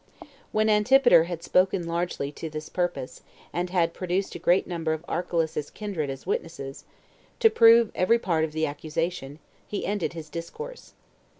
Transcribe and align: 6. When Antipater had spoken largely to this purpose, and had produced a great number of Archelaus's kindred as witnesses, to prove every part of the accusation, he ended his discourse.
6. 0.19 0.29
When 0.51 0.67
Antipater 0.67 1.25
had 1.25 1.43
spoken 1.43 1.85
largely 1.85 2.31
to 2.31 2.49
this 2.49 2.69
purpose, 2.69 3.21
and 3.53 3.69
had 3.69 3.93
produced 3.93 4.33
a 4.33 4.39
great 4.39 4.65
number 4.65 4.93
of 4.93 5.05
Archelaus's 5.07 5.69
kindred 5.69 6.09
as 6.09 6.25
witnesses, 6.25 6.85
to 7.39 7.51
prove 7.51 7.91
every 7.93 8.17
part 8.17 8.43
of 8.43 8.51
the 8.51 8.65
accusation, 8.65 9.37
he 9.67 9.85
ended 9.85 10.13
his 10.13 10.27
discourse. 10.31 10.93